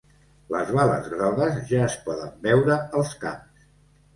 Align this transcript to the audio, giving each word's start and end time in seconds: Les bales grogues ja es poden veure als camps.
Les 0.53 0.69
bales 0.77 1.09
grogues 1.11 1.61
ja 1.73 1.83
es 1.91 1.99
poden 2.09 2.33
veure 2.49 2.79
als 3.03 3.13
camps. 3.27 3.71